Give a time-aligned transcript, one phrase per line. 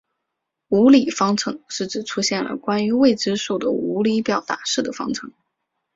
[0.69, 5.31] 无理方程是指出现了关于未知数的无理表达式的方程。